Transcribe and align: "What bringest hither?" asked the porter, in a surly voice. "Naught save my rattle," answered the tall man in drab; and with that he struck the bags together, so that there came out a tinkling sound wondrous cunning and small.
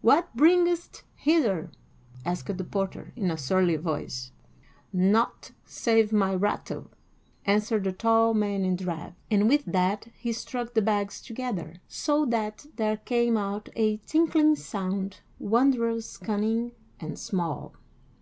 "What 0.00 0.34
bringest 0.34 1.02
hither?" 1.16 1.70
asked 2.24 2.56
the 2.56 2.64
porter, 2.64 3.12
in 3.14 3.30
a 3.30 3.36
surly 3.36 3.76
voice. 3.76 4.32
"Naught 4.90 5.50
save 5.66 6.14
my 6.14 6.34
rattle," 6.34 6.90
answered 7.44 7.84
the 7.84 7.92
tall 7.92 8.32
man 8.32 8.64
in 8.64 8.74
drab; 8.74 9.12
and 9.30 9.48
with 9.50 9.66
that 9.66 10.08
he 10.16 10.32
struck 10.32 10.72
the 10.72 10.80
bags 10.80 11.20
together, 11.20 11.76
so 11.88 12.24
that 12.24 12.68
there 12.76 12.96
came 12.96 13.36
out 13.36 13.68
a 13.76 13.98
tinkling 13.98 14.56
sound 14.56 15.20
wondrous 15.38 16.16
cunning 16.16 16.72
and 16.98 17.18
small. 17.18 17.74